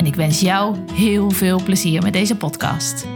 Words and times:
en 0.00 0.06
ik 0.06 0.14
wens 0.14 0.40
jou 0.40 0.76
heel 0.92 1.30
veel 1.30 1.62
plezier 1.62 2.02
met 2.02 2.12
deze 2.12 2.36
podcast. 2.36 3.06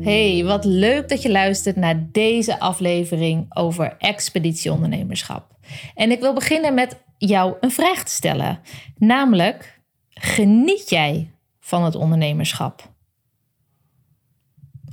Hey, 0.00 0.44
wat 0.44 0.64
leuk 0.64 1.08
dat 1.08 1.22
je 1.22 1.30
luistert 1.30 1.76
naar 1.76 2.08
deze 2.12 2.60
aflevering 2.60 3.56
over 3.56 3.96
expeditieondernemerschap. 3.98 5.56
En 5.94 6.10
ik 6.10 6.20
wil 6.20 6.34
beginnen 6.34 6.74
met 6.74 7.02
jou 7.18 7.56
een 7.60 7.70
vraag 7.70 8.04
te 8.04 8.12
stellen. 8.12 8.60
Namelijk, 8.96 9.80
geniet 10.10 10.90
jij 10.90 11.30
van 11.60 11.84
het 11.84 11.94
ondernemerschap? 11.94 12.92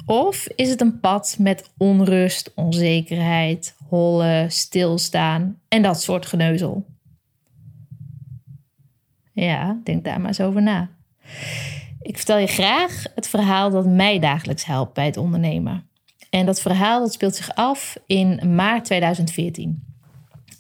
Of 0.06 0.48
is 0.48 0.70
het 0.70 0.82
een 0.82 1.00
pad 1.00 1.36
met 1.40 1.72
onrust, 1.78 2.52
onzekerheid, 2.54 3.76
hollen, 3.88 4.52
stilstaan 4.52 5.62
en 5.68 5.82
dat 5.82 6.02
soort 6.02 6.26
geneuzel? 6.26 6.95
Ja, 9.36 9.80
denk 9.84 10.04
daar 10.04 10.20
maar 10.20 10.28
eens 10.28 10.42
over 10.42 10.62
na. 10.62 10.90
Ik 12.02 12.18
vertel 12.18 12.38
je 12.38 12.48
graag 12.48 13.04
het 13.16 13.28
verhaal 13.28 13.70
dat 13.70 13.86
mij 13.86 14.20
dagelijks 14.20 14.66
helpt 14.66 14.94
bij 14.94 15.06
het 15.06 15.18
ondernemen. 15.18 15.90
En 16.30 16.46
dat 16.46 16.62
verhaal 16.62 17.00
dat 17.00 17.14
speelt 17.14 17.36
zich 17.36 17.56
af 17.56 17.98
in 18.06 18.56
maart 18.56 18.86
2014. 18.86 19.84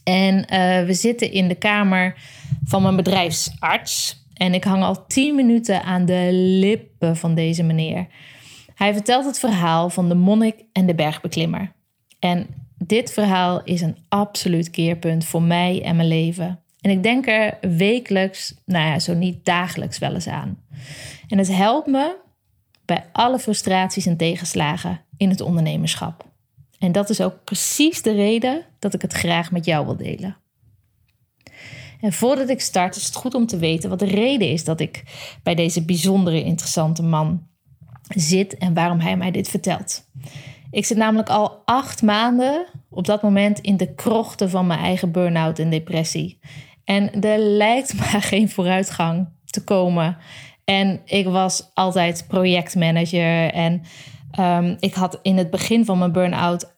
En 0.04 0.36
uh, 0.36 0.86
we 0.86 0.94
zitten 0.94 1.32
in 1.32 1.48
de 1.48 1.56
kamer 1.56 2.16
van 2.64 2.82
mijn 2.82 2.95
bedrijfsarts. 2.95 4.23
En 4.34 4.54
ik 4.54 4.64
hang 4.64 4.84
al 4.84 5.06
tien 5.08 5.36
minuten 5.36 5.84
aan 5.84 6.06
de 6.06 6.30
lippen 6.32 7.17
van 7.17 7.36
deze 7.36 7.64
meneer. 7.64 8.08
Hij 8.76 8.94
vertelt 8.94 9.26
het 9.26 9.39
verhaal 9.39 9.89
van 9.89 10.10
de 10.10 10.16
monnik 10.16 10.56
en 10.72 10.86
de 10.86 10.95
bergbeklimmer. 10.95 11.72
En 12.20 12.48
dit 12.78 13.14
verhaal 13.14 13.64
is 13.64 13.82
een 13.82 13.98
absoluut 14.10 14.70
keerpunt 14.70 15.26
voor 15.26 15.42
mij 15.42 15.82
en 15.84 15.95
mijn 15.95 16.08
leven. 16.08 16.60
En 16.86 16.91
ik 16.91 17.03
denk 17.03 17.28
er 17.28 17.58
wekelijks, 17.61 18.53
nou 18.66 18.88
ja, 18.88 19.00
zo 19.00 19.14
niet 19.14 19.45
dagelijks 19.45 19.97
wel 19.97 20.14
eens 20.14 20.28
aan. 20.28 20.64
En 21.27 21.38
het 21.38 21.47
helpt 21.47 21.88
me 21.88 22.17
bij 22.86 23.05
alle 23.11 23.39
frustraties 23.39 24.05
en 24.05 24.17
tegenslagen 24.17 25.02
in 25.17 25.30
het 25.30 25.42
ondernemerschap. 25.42 26.25
En 26.80 26.92
dat 26.92 27.09
is 27.09 27.22
ook 27.22 27.44
precies 27.44 28.02
de 28.02 28.11
reden 28.11 28.66
dat 28.80 28.94
ik 28.94 29.02
het 29.02 29.14
graag 29.14 29.52
met 29.52 29.66
jou 29.66 29.86
wil 29.86 29.95
delen. 29.95 30.38
En 32.02 32.14
voordat 32.14 32.50
ik 32.50 32.61
start 32.61 32.95
is 32.95 33.05
het 33.05 33.16
goed 33.16 33.33
om 33.33 33.45
te 33.45 33.58
weten 33.58 33.89
wat 33.89 33.99
de 33.99 34.05
reden 34.05 34.49
is 34.49 34.64
dat 34.64 34.80
ik 34.80 35.03
bij 35.44 35.55
deze 35.55 35.86
bijzondere 35.86 36.44
interessante 36.44 37.03
man 37.03 37.47
zit 38.16 38.58
en 38.58 38.73
waarom 38.73 38.99
hij 38.99 39.17
mij 39.17 39.31
dit 39.31 39.47
vertelt. 39.47 40.09
Ik 40.72 40.86
zit 40.86 40.97
namelijk 40.97 41.30
al 41.30 41.61
acht 41.66 42.02
maanden 42.02 42.66
op 42.89 43.05
dat 43.05 43.22
moment 43.22 43.59
in 43.59 43.77
de 43.77 43.94
krochten 43.94 44.49
van 44.49 44.67
mijn 44.67 44.80
eigen 44.80 45.11
burn-out 45.11 45.59
en 45.59 45.70
depressie. 45.70 46.39
En 46.86 47.22
er 47.22 47.40
lijkt 47.40 47.94
maar 48.00 48.22
geen 48.22 48.50
vooruitgang 48.50 49.28
te 49.46 49.64
komen. 49.64 50.18
En 50.64 51.02
ik 51.06 51.28
was 51.28 51.70
altijd 51.73 52.26
projectmanager. 52.28 53.52
En 53.54 53.82
um, 54.40 54.78
ik 54.80 54.94
had 54.94 55.20
in 55.22 55.38
het 55.38 55.50
begin 55.50 55.86
van 55.86 55.98
mijn 55.98 56.12
burn-out 56.12 56.73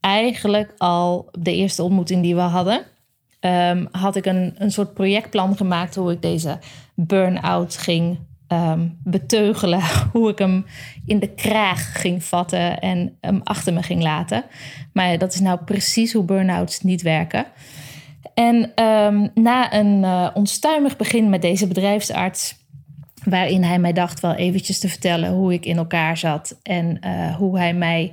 eigenlijk 0.00 0.74
al 0.78 1.28
de 1.38 1.54
eerste 1.54 1.82
ontmoeting 1.82 2.22
die 2.22 2.34
we 2.34 2.40
hadden. 2.40 2.82
Um, 3.40 3.88
had 3.90 4.16
ik 4.16 4.26
een, 4.26 4.54
een 4.58 4.72
soort 4.72 4.94
projectplan 4.94 5.56
gemaakt 5.56 5.94
hoe 5.94 6.12
ik 6.12 6.22
deze 6.22 6.58
burn-out 6.94 7.76
ging 7.76 8.18
um, 8.48 8.98
beteugelen. 9.04 9.80
Hoe 10.12 10.30
ik 10.30 10.38
hem 10.38 10.64
in 11.06 11.18
de 11.18 11.34
kraag 11.34 12.00
ging 12.00 12.24
vatten 12.24 12.80
en 12.80 13.16
hem 13.20 13.40
achter 13.42 13.72
me 13.72 13.82
ging 13.82 14.02
laten. 14.02 14.44
Maar 14.92 15.18
dat 15.18 15.34
is 15.34 15.40
nou 15.40 15.58
precies 15.64 16.12
hoe 16.12 16.24
burn-outs 16.24 16.80
niet 16.80 17.02
werken. 17.02 17.46
En 18.34 18.84
um, 18.84 19.30
na 19.34 19.74
een 19.74 20.02
uh, 20.02 20.30
onstuimig 20.34 20.96
begin 20.96 21.28
met 21.28 21.42
deze 21.42 21.66
bedrijfsarts, 21.66 22.56
waarin 23.24 23.62
hij 23.62 23.78
mij 23.78 23.92
dacht 23.92 24.20
wel 24.20 24.34
eventjes 24.34 24.78
te 24.78 24.88
vertellen 24.88 25.32
hoe 25.32 25.52
ik 25.52 25.64
in 25.64 25.76
elkaar 25.76 26.16
zat 26.16 26.58
en 26.62 26.98
uh, 27.06 27.34
hoe 27.36 27.58
hij 27.58 27.74
mij 27.74 28.12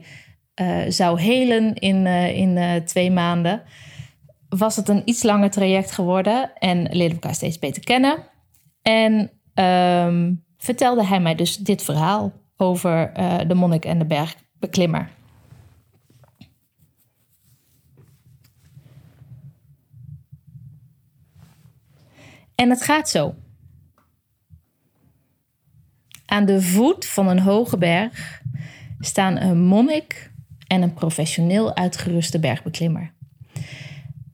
uh, 0.61 0.77
zou 0.87 1.21
helen 1.21 1.73
in, 1.73 2.07
in 2.35 2.83
twee 2.85 3.11
maanden, 3.11 3.61
was 4.49 4.75
het 4.75 4.89
een 4.89 5.01
iets 5.05 5.23
langer 5.23 5.49
traject 5.49 5.91
geworden 5.91 6.51
en 6.57 6.77
leerden 6.77 7.07
we 7.07 7.13
elkaar 7.13 7.35
steeds 7.35 7.59
beter 7.59 7.83
kennen. 7.83 8.17
En 8.81 9.31
um, 10.05 10.43
vertelde 10.57 11.05
hij 11.05 11.19
mij 11.19 11.35
dus 11.35 11.57
dit 11.57 11.83
verhaal 11.83 12.31
over 12.57 13.11
de 13.47 13.53
monnik 13.53 13.85
en 13.85 13.99
de 13.99 14.05
bergbeklimmer. 14.05 15.09
En 22.61 22.69
het 22.69 22.81
gaat 22.81 23.09
zo. 23.09 23.35
Aan 26.25 26.45
de 26.45 26.61
voet 26.61 27.05
van 27.05 27.27
een 27.27 27.39
hoge 27.39 27.77
berg 27.77 28.41
staan 28.99 29.37
een 29.37 29.61
monnik 29.61 30.31
en 30.67 30.81
een 30.81 30.93
professioneel 30.93 31.75
uitgeruste 31.75 32.39
bergbeklimmer. 32.39 33.13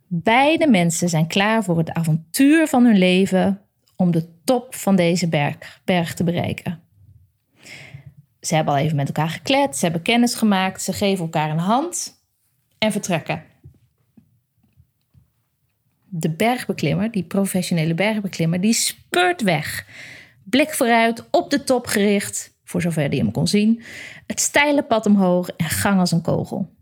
Beide 0.08 0.68
mensen 0.68 1.10
zijn 1.10 1.28
klaar 1.28 1.64
voor 1.64 1.78
het 1.78 1.92
avontuur 1.92 2.68
van 2.68 2.86
hun 2.86 2.98
leven 2.98 3.62
om 3.96 4.12
de 4.12 4.42
top 4.44 4.76
van 4.76 4.96
deze 4.96 5.28
berg, 5.28 5.82
berg 5.86 6.14
te 6.14 6.24
bereiken. 6.24 6.80
Ze 8.40 8.56
hebben 8.56 8.74
al 8.74 8.80
even 8.80 8.96
met 8.96 9.08
elkaar 9.08 9.30
geklet, 9.30 9.78
ze 9.78 9.84
hebben 9.84 10.02
kennis 10.02 10.36
gemaakt, 10.36 10.82
ze 10.82 10.94
geven 10.94 11.24
elkaar 11.24 11.50
een 11.50 11.58
hand 11.58 12.24
en 12.78 12.92
vertrekken 12.92 13.44
de 16.10 16.30
bergbeklimmer, 16.30 17.12
die 17.12 17.24
professionele 17.24 17.94
bergbeklimmer, 17.94 18.62
die 18.62 18.74
speurt 18.74 19.42
weg. 19.42 19.86
Blik 20.44 20.74
vooruit, 20.74 21.28
op 21.32 21.50
de 21.50 21.64
top 21.64 21.88
gericht, 21.88 22.56
voor 22.64 22.82
zover 22.82 23.10
die 23.10 23.20
hem 23.20 23.32
kon 23.32 23.48
zien. 23.48 23.84
Het 24.28 24.40
steile 24.40 24.84
pad 24.84 25.06
omhoog 25.06 25.50
en 25.50 25.70
gang 25.70 26.00
als 26.00 26.12
een 26.12 26.22
kogel. 26.22 26.76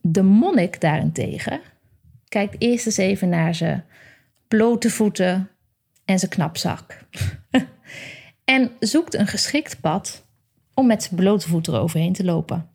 De 0.00 0.22
monnik 0.22 0.80
daarentegen 0.80 1.60
kijkt 2.28 2.56
eerst 2.58 2.86
eens 2.86 2.96
even 2.96 3.28
naar 3.28 3.54
zijn 3.54 3.84
blote 4.48 4.90
voeten 4.90 5.50
en 6.04 6.18
zijn 6.18 6.30
knapzak. 6.30 7.04
en 8.44 8.70
zoekt 8.78 9.14
een 9.14 9.26
geschikt 9.26 9.80
pad 9.80 10.26
om 10.74 10.86
met 10.86 11.02
zijn 11.02 11.16
blote 11.16 11.48
voeten 11.48 11.74
eroverheen 11.74 12.12
te 12.12 12.24
lopen. 12.24 12.68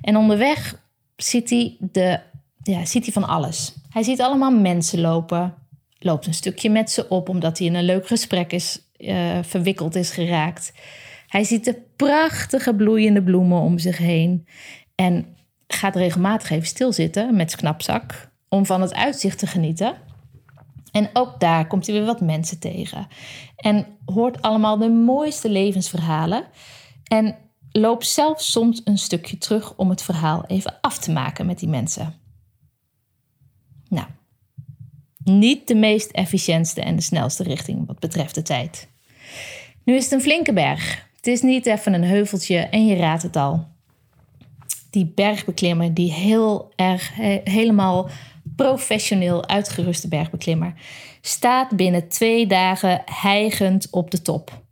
En 0.00 0.16
onderweg 0.16 0.82
ziet 1.16 1.50
hij, 1.50 1.76
de, 1.80 2.20
ja, 2.62 2.84
ziet 2.84 3.04
hij 3.04 3.12
van 3.12 3.24
alles. 3.24 3.74
Hij 3.96 4.04
ziet 4.04 4.20
allemaal 4.20 4.50
mensen 4.50 5.00
lopen, 5.00 5.54
loopt 5.98 6.26
een 6.26 6.34
stukje 6.34 6.70
met 6.70 6.90
ze 6.90 7.08
op 7.08 7.28
omdat 7.28 7.58
hij 7.58 7.66
in 7.66 7.74
een 7.74 7.84
leuk 7.84 8.06
gesprek 8.06 8.52
is 8.52 8.80
uh, 8.98 9.38
verwikkeld 9.42 9.94
is 9.94 10.10
geraakt. 10.10 10.72
Hij 11.26 11.44
ziet 11.44 11.64
de 11.64 11.82
prachtige 11.96 12.74
bloeiende 12.74 13.22
bloemen 13.22 13.60
om 13.60 13.78
zich 13.78 13.98
heen 13.98 14.46
en 14.94 15.36
gaat 15.66 15.96
regelmatig 15.96 16.50
even 16.50 16.66
stilzitten 16.66 17.36
met 17.36 17.50
zijn 17.50 17.62
knapzak 17.62 18.30
om 18.48 18.66
van 18.66 18.80
het 18.80 18.94
uitzicht 18.94 19.38
te 19.38 19.46
genieten. 19.46 19.94
En 20.92 21.10
ook 21.12 21.40
daar 21.40 21.66
komt 21.66 21.86
hij 21.86 21.94
weer 21.94 22.06
wat 22.06 22.20
mensen 22.20 22.58
tegen. 22.58 23.06
En 23.56 23.86
hoort 24.04 24.42
allemaal 24.42 24.78
de 24.78 24.90
mooiste 24.90 25.48
levensverhalen. 25.48 26.44
En 27.04 27.36
loopt 27.72 28.06
zelf 28.06 28.40
soms 28.42 28.80
een 28.84 28.98
stukje 28.98 29.38
terug 29.38 29.76
om 29.76 29.90
het 29.90 30.02
verhaal 30.02 30.44
even 30.46 30.78
af 30.80 30.98
te 30.98 31.12
maken 31.12 31.46
met 31.46 31.58
die 31.58 31.68
mensen. 31.68 32.24
Nou, 33.88 34.06
niet 35.24 35.68
de 35.68 35.74
meest 35.74 36.10
efficiëntste 36.10 36.80
en 36.80 36.96
de 36.96 37.02
snelste 37.02 37.42
richting 37.42 37.86
wat 37.86 37.98
betreft 37.98 38.34
de 38.34 38.42
tijd. 38.42 38.88
Nu 39.84 39.94
is 39.94 40.04
het 40.04 40.12
een 40.12 40.20
flinke 40.20 40.52
berg. 40.52 41.08
Het 41.16 41.26
is 41.26 41.42
niet 41.42 41.66
even 41.66 41.94
een 41.94 42.04
heuveltje 42.04 42.56
en 42.56 42.86
je 42.86 42.96
raadt 42.96 43.22
het 43.22 43.36
al. 43.36 43.66
Die 44.90 45.12
bergbeklimmer, 45.14 45.94
die 45.94 46.12
heel 46.12 46.72
erg, 46.76 47.14
helemaal 47.44 48.08
professioneel 48.56 49.48
uitgeruste 49.48 50.08
bergbeklimmer, 50.08 50.74
staat 51.20 51.76
binnen 51.76 52.08
twee 52.08 52.46
dagen 52.46 53.02
hijgend 53.04 53.90
op 53.90 54.10
de 54.10 54.22
top. 54.22 54.62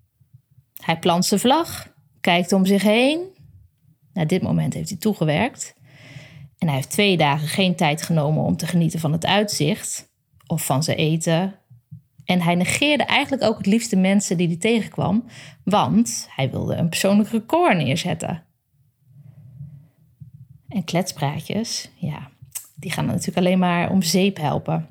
Hij 0.77 0.99
plant 0.99 1.25
zijn 1.25 1.41
vlag, 1.41 1.89
kijkt 2.21 2.53
om 2.53 2.67
zich 2.67 2.83
heen. 2.83 3.21
Na 4.13 4.25
dit 4.25 4.43
moment 4.43 4.75
heeft 4.75 4.89
hij 4.89 4.99
toegewerkt. 4.99 5.75
En 6.65 6.71
hij 6.71 6.79
heeft 6.79 6.91
twee 6.91 7.17
dagen 7.17 7.49
geen 7.49 7.75
tijd 7.75 8.03
genomen 8.03 8.45
om 8.45 8.57
te 8.57 8.67
genieten 8.67 9.01
van 9.01 9.13
het 9.13 9.27
uitzicht. 9.27 10.13
of 10.47 10.65
van 10.65 10.83
zijn 10.83 10.97
eten. 10.97 11.55
En 12.25 12.41
hij 12.41 12.55
negeerde 12.55 13.05
eigenlijk 13.05 13.43
ook 13.43 13.57
het 13.57 13.67
liefste 13.67 13.97
mensen 13.97 14.37
die 14.37 14.47
hij 14.47 14.57
tegenkwam, 14.57 15.25
want 15.65 16.29
hij 16.31 16.51
wilde 16.51 16.75
een 16.75 16.89
persoonlijk 16.89 17.29
record 17.29 17.77
neerzetten. 17.77 18.43
En 20.69 20.85
kletspraatjes, 20.85 21.91
ja, 21.95 22.29
die 22.75 22.91
gaan 22.91 23.07
natuurlijk 23.07 23.37
alleen 23.37 23.59
maar 23.59 23.91
om 23.91 24.03
zeep 24.03 24.37
helpen. 24.37 24.89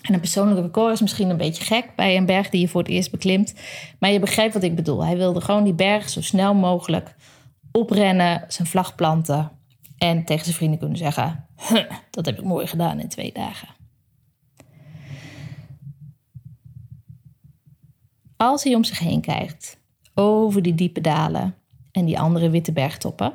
En 0.00 0.14
een 0.14 0.20
persoonlijk 0.20 0.60
record 0.60 0.92
is 0.92 1.00
misschien 1.00 1.30
een 1.30 1.36
beetje 1.36 1.64
gek 1.64 1.94
bij 1.96 2.16
een 2.16 2.26
berg 2.26 2.48
die 2.48 2.60
je 2.60 2.68
voor 2.68 2.82
het 2.82 2.90
eerst 2.90 3.10
beklimt. 3.10 3.54
Maar 3.98 4.10
je 4.10 4.20
begrijpt 4.20 4.54
wat 4.54 4.62
ik 4.62 4.74
bedoel. 4.74 5.04
Hij 5.04 5.16
wilde 5.16 5.40
gewoon 5.40 5.64
die 5.64 5.74
berg 5.74 6.08
zo 6.08 6.20
snel 6.22 6.54
mogelijk 6.54 7.14
oprennen, 7.72 8.44
zijn 8.48 8.68
vlag 8.68 8.94
planten 8.94 9.58
en 10.00 10.24
tegen 10.24 10.44
zijn 10.44 10.56
vrienden 10.56 10.78
kunnen 10.78 10.98
zeggen: 10.98 11.46
Dat 12.10 12.26
heb 12.26 12.38
ik 12.38 12.44
mooi 12.44 12.66
gedaan 12.66 13.00
in 13.00 13.08
twee 13.08 13.32
dagen. 13.32 13.68
Als 18.36 18.64
hij 18.64 18.74
om 18.74 18.84
zich 18.84 18.98
heen 18.98 19.20
kijkt, 19.20 19.80
over 20.14 20.62
die 20.62 20.74
diepe 20.74 21.00
dalen 21.00 21.54
en 21.92 22.04
die 22.04 22.18
andere 22.18 22.50
witte 22.50 22.72
bergtoppen, 22.72 23.32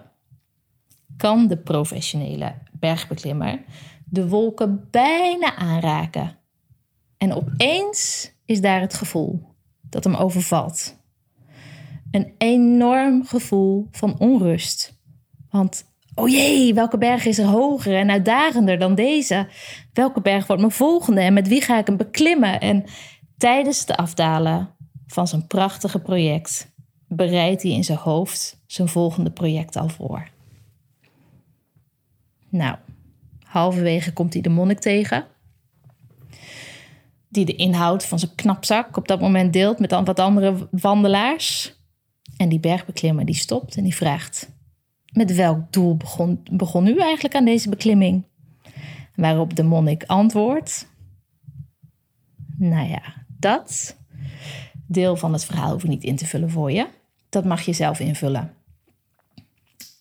kan 1.18 1.48
de 1.48 1.58
professionele 1.58 2.54
bergbeklimmer 2.72 3.64
de 4.06 4.28
wolken 4.28 4.88
bijna 4.92 5.56
aanraken. 5.56 6.38
En 7.18 7.34
opeens 7.34 8.32
is 8.46 8.62
daar 8.62 8.82
het 8.82 8.94
gevoel 8.94 9.56
dat 9.82 10.04
hem 10.04 10.16
overvalt. 10.16 10.98
Een 12.12 12.34
enorm 12.38 13.26
gevoel 13.26 13.88
van 13.92 14.20
onrust. 14.20 15.00
Want, 15.50 15.95
oh 16.16 16.30
jee, 16.30 16.74
welke 16.74 16.98
berg 16.98 17.26
is 17.26 17.38
er 17.38 17.46
hoger 17.46 17.96
en 17.96 18.10
uitdagender 18.10 18.80
dan 18.80 18.96
deze? 18.96 19.48
Welke 19.94 20.22
berg 20.22 20.48
wordt 20.48 20.62
mijn 20.62 20.74
volgende 20.74 21.22
en 21.22 21.34
met 21.34 21.48
wie 21.48 21.62
ga 21.62 21.78
ik 21.78 21.88
hem 21.88 21.98
beklimmen? 21.98 22.60
En 22.60 22.84
tijdens 23.38 23.86
de 23.86 23.98
afdalen 23.98 24.70
van 25.08 25.28
zijn 25.28 25.48
prachtige 25.48 26.00
project 26.00 26.74
bereidt 27.08 27.62
hij 27.62 27.72
in 27.72 27.84
zijn 27.84 27.98
hoofd 27.98 28.64
zijn 28.68 28.88
volgende 28.88 29.32
project 29.32 29.76
al 29.76 29.90
voor. 29.90 30.28
Nou, 32.50 32.76
halverwege 33.44 34.14
komt 34.14 34.34
hij 34.34 34.42
de 34.42 34.50
monnik 34.50 34.80
tegen, 34.80 35.26
die 37.30 37.46
de 37.46 37.56
inhoud 37.56 38.06
van 38.06 38.20
zijn 38.20 38.36
knapzak 38.36 38.98
op 38.98 39.08
dat 39.08 39.22
moment 39.22 39.54
deelt 39.54 39.80
met 39.80 39.92
wat 39.92 40.20
andere 40.20 40.68
wandelaars. 40.72 41.74
En 42.38 42.50
die 42.50 42.60
bergbeklimmer 42.60 43.26
die 43.26 43.36
stopt 43.36 43.76
en 43.78 43.84
die 43.84 43.96
vraagt: 43.96 44.55
Met 45.16 45.36
welk 45.36 45.72
doel 45.72 45.98
begon, 45.98 46.44
begon 46.52 46.88
u 46.88 47.00
eigenlijk 47.00 47.36
aan 47.36 47.46
deze 47.46 47.70
beklimming? 47.70 48.24
Waarop 49.16 49.56
de 49.56 49.64
monnik 49.64 50.04
antwoordt: 50.04 50.88
Nou 52.58 52.88
ja, 52.88 53.26
dat 53.40 53.98
deel 54.88 55.16
van 55.16 55.34
het 55.34 55.46
verhaal 55.46 55.72
hoef 55.72 55.84
ik 55.84 55.90
niet 55.90 56.04
in 56.04 56.16
te 56.16 56.26
vullen 56.26 56.50
voor 56.50 56.72
je. 56.72 56.88
Dat 57.30 57.46
mag 57.46 57.62
je 57.62 57.74
zelf 57.74 58.00
invullen. 58.00 58.54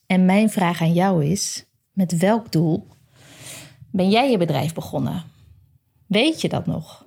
En 0.06 0.25
mijn 0.25 0.50
vraag 0.50 0.81
aan 0.81 0.93
jou 0.93 1.25
is: 1.25 1.67
met 1.93 2.17
welk 2.17 2.52
doel 2.52 2.87
ben 3.90 4.10
jij 4.10 4.31
je 4.31 4.38
bedrijf 4.38 4.75
begonnen? 4.75 5.22
Weet 6.06 6.40
je 6.40 6.49
dat 6.49 6.67
nog? 6.67 7.06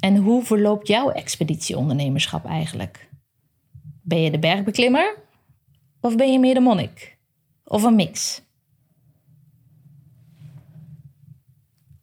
En 0.00 0.16
hoe 0.16 0.42
verloopt 0.42 0.86
jouw 0.86 1.10
expeditieondernemerschap 1.10 2.44
eigenlijk? 2.44 3.10
Ben 4.02 4.20
je 4.20 4.30
de 4.30 4.38
bergbeklimmer 4.38 5.28
of 6.00 6.16
ben 6.16 6.32
je 6.32 6.38
meer 6.38 6.54
de 6.54 6.60
monnik? 6.60 7.18
Of 7.64 7.82
een 7.82 7.94
mix? 7.94 8.42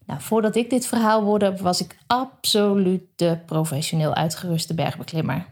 Nou, 0.05 0.21
voordat 0.21 0.55
ik 0.55 0.69
dit 0.69 0.87
verhaal 0.87 1.23
hoorde, 1.23 1.57
was 1.57 1.81
ik 1.81 1.97
absoluut 2.07 3.03
de 3.15 3.39
professioneel 3.45 4.13
uitgeruste 4.13 4.73
bergbeklimmer. 4.73 5.45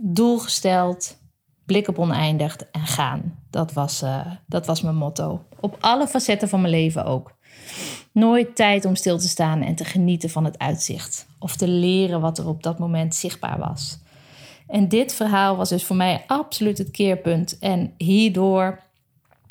Doel 0.00 0.38
gesteld, 0.38 1.18
blik 1.66 1.88
op 1.88 1.98
oneindig 1.98 2.56
en 2.56 2.86
gaan. 2.86 3.38
Dat 3.50 3.72
was, 3.72 4.02
uh, 4.02 4.26
dat 4.46 4.66
was 4.66 4.82
mijn 4.82 4.96
motto. 4.96 5.44
Op 5.60 5.76
alle 5.80 6.06
facetten 6.06 6.48
van 6.48 6.60
mijn 6.60 6.72
leven 6.72 7.04
ook. 7.04 7.36
Nooit 8.12 8.56
tijd 8.56 8.84
om 8.84 8.94
stil 8.94 9.18
te 9.18 9.28
staan 9.28 9.62
en 9.62 9.74
te 9.74 9.84
genieten 9.84 10.30
van 10.30 10.44
het 10.44 10.58
uitzicht. 10.58 11.26
Of 11.38 11.56
te 11.56 11.68
leren 11.68 12.20
wat 12.20 12.38
er 12.38 12.48
op 12.48 12.62
dat 12.62 12.78
moment 12.78 13.14
zichtbaar 13.14 13.58
was. 13.58 13.98
En 14.68 14.88
dit 14.88 15.14
verhaal 15.14 15.56
was 15.56 15.68
dus 15.68 15.84
voor 15.84 15.96
mij 15.96 16.24
absoluut 16.26 16.78
het 16.78 16.90
keerpunt. 16.90 17.58
En 17.58 17.94
hierdoor 17.96 18.82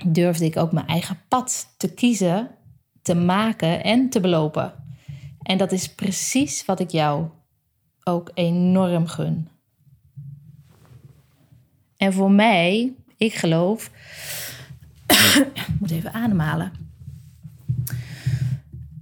durfde 0.06 0.46
ik 0.46 0.58
ook 0.58 0.72
mijn 0.72 0.88
eigen 0.88 1.20
pad 1.28 1.74
te 1.78 1.94
kiezen 1.94 2.50
te 3.08 3.16
maken 3.16 3.84
en 3.84 4.10
te 4.10 4.20
belopen. 4.20 4.74
En 5.42 5.58
dat 5.58 5.72
is 5.72 5.90
precies 5.90 6.66
wat 6.66 6.80
ik 6.80 6.90
jou 6.90 7.28
ook 8.04 8.32
enorm 8.34 9.08
gun. 9.08 9.50
En 11.98 12.14
voor 12.14 12.32
mij, 12.32 12.94
ik 13.18 13.34
geloof. 13.34 13.92
ik 15.54 15.68
moet 15.80 15.92
even 15.92 16.14
ademhalen. 16.14 16.72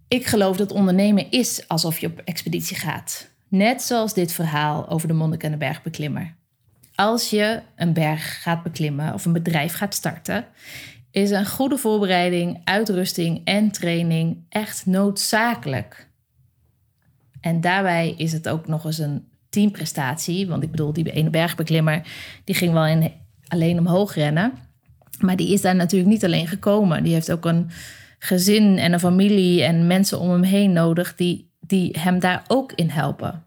Ik 0.07 0.25
geloof 0.25 0.57
dat 0.57 0.71
ondernemen 0.71 1.31
is 1.31 1.67
alsof 1.67 1.99
je 1.99 2.07
op 2.07 2.19
expeditie 2.19 2.77
gaat. 2.77 3.29
Net 3.47 3.81
zoals 3.81 4.13
dit 4.13 4.31
verhaal 4.31 4.89
over 4.89 5.07
de 5.07 5.13
monnik 5.13 5.43
en 5.43 5.51
de 5.51 5.57
bergbeklimmer. 5.57 6.35
Als 6.95 7.29
je 7.29 7.61
een 7.75 7.93
berg 7.93 8.41
gaat 8.41 8.63
beklimmen 8.63 9.13
of 9.13 9.25
een 9.25 9.33
bedrijf 9.33 9.73
gaat 9.73 9.93
starten, 9.93 10.45
is 11.11 11.31
een 11.31 11.45
goede 11.45 11.77
voorbereiding, 11.77 12.61
uitrusting 12.63 13.41
en 13.43 13.71
training 13.71 14.45
echt 14.49 14.85
noodzakelijk. 14.85 16.09
En 17.41 17.61
daarbij 17.61 18.13
is 18.17 18.31
het 18.31 18.49
ook 18.49 18.67
nog 18.67 18.85
eens 18.85 18.97
een 18.97 19.27
teamprestatie. 19.49 20.47
Want 20.47 20.63
ik 20.63 20.71
bedoel, 20.71 20.93
die 20.93 21.11
ene 21.11 21.29
bergbeklimmer 21.29 22.01
die 22.43 22.55
ging 22.55 22.73
wel 22.73 22.85
in, 22.85 23.11
alleen 23.47 23.79
omhoog 23.79 24.15
rennen. 24.15 24.53
Maar 25.19 25.35
die 25.35 25.53
is 25.53 25.61
daar 25.61 25.75
natuurlijk 25.75 26.11
niet 26.11 26.25
alleen 26.25 26.47
gekomen. 26.47 27.03
Die 27.03 27.13
heeft 27.13 27.31
ook 27.31 27.45
een 27.45 27.69
gezin 28.19 28.77
en 28.77 28.93
een 28.93 28.99
familie 28.99 29.63
en 29.63 29.87
mensen 29.87 30.19
om 30.19 30.29
hem 30.29 30.43
heen 30.43 30.73
nodig 30.73 31.15
die, 31.15 31.53
die 31.67 31.99
hem 31.99 32.19
daar 32.19 32.43
ook 32.47 32.71
in 32.71 32.89
helpen. 32.89 33.43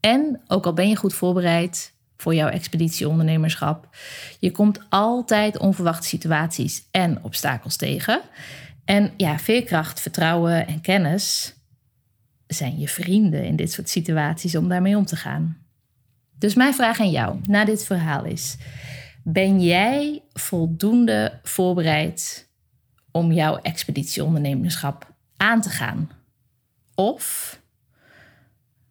En 0.00 0.40
ook 0.46 0.66
al 0.66 0.72
ben 0.72 0.88
je 0.88 0.96
goed 0.96 1.14
voorbereid, 1.14 1.94
voor 2.16 2.34
jouw 2.34 2.48
expeditieondernemerschap. 2.48 3.88
Je 4.38 4.50
komt 4.50 4.80
altijd 4.88 5.58
onverwachte 5.58 6.08
situaties 6.08 6.88
en 6.90 7.22
obstakels 7.22 7.76
tegen. 7.76 8.20
En 8.84 9.12
ja, 9.16 9.38
veerkracht, 9.38 10.00
vertrouwen 10.00 10.66
en 10.66 10.80
kennis 10.80 11.54
zijn 12.46 12.78
je 12.78 12.88
vrienden 12.88 13.44
in 13.44 13.56
dit 13.56 13.72
soort 13.72 13.88
situaties 13.88 14.56
om 14.56 14.68
daarmee 14.68 14.96
om 14.96 15.06
te 15.06 15.16
gaan. 15.16 15.56
Dus 16.38 16.54
mijn 16.54 16.74
vraag 16.74 17.00
aan 17.00 17.10
jou 17.10 17.40
na 17.48 17.64
dit 17.64 17.84
verhaal 17.84 18.24
is: 18.24 18.56
ben 19.24 19.60
jij 19.60 20.22
voldoende 20.32 21.40
voorbereid 21.42 22.48
om 23.10 23.32
jouw 23.32 23.56
expeditieondernemerschap 23.56 25.14
aan 25.36 25.60
te 25.60 25.70
gaan? 25.70 26.10
Of 26.96 27.60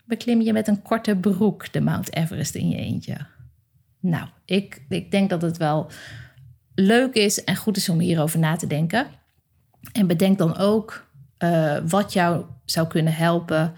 beklim 0.03 0.41
je 0.41 0.53
met 0.53 0.67
een 0.67 0.81
korte 0.81 1.15
broek 1.15 1.73
de 1.73 1.81
Mount 1.81 2.15
Everest 2.15 2.55
in 2.55 2.69
je 2.69 2.77
eentje? 2.77 3.17
Nou, 3.99 4.27
ik, 4.45 4.81
ik 4.89 5.11
denk 5.11 5.29
dat 5.29 5.41
het 5.41 5.57
wel 5.57 5.89
leuk 6.75 7.13
is 7.13 7.43
en 7.43 7.55
goed 7.55 7.77
is 7.77 7.89
om 7.89 7.99
hierover 7.99 8.39
na 8.39 8.55
te 8.55 8.67
denken. 8.67 9.07
En 9.91 10.07
bedenk 10.07 10.37
dan 10.37 10.57
ook 10.57 11.07
uh, 11.39 11.77
wat 11.87 12.13
jou 12.13 12.45
zou 12.65 12.87
kunnen 12.87 13.13
helpen 13.13 13.73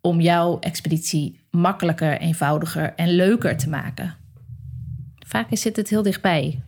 om 0.00 0.20
jouw 0.20 0.58
expeditie 0.58 1.40
makkelijker, 1.50 2.18
eenvoudiger 2.18 2.94
en 2.94 3.08
leuker 3.08 3.56
te 3.56 3.68
maken. 3.68 4.14
Vaak 5.26 5.46
zit 5.50 5.76
het 5.76 5.88
heel 5.88 6.02
dichtbij. 6.02 6.62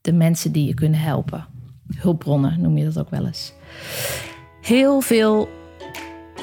De 0.00 0.12
mensen 0.12 0.52
die 0.52 0.66
je 0.66 0.74
kunnen 0.74 1.00
helpen. 1.00 1.46
Hulpbronnen 1.96 2.60
noem 2.60 2.78
je 2.78 2.84
dat 2.84 2.98
ook 2.98 3.10
wel 3.10 3.26
eens. 3.26 3.52
Heel 4.60 5.00
veel 5.00 5.48